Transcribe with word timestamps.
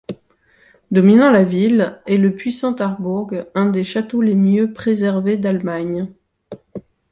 Dominant 0.89 1.29
la 1.29 1.43
ville 1.43 2.01
est 2.07 2.17
le 2.17 2.33
puissant 2.35 2.73
Harburg, 2.73 3.45
un 3.53 3.67
des 3.67 3.83
châteaux 3.83 4.23
les 4.23 4.33
mieux 4.33 4.73
préservés 4.73 5.37
d'Allemagne. 5.37 6.07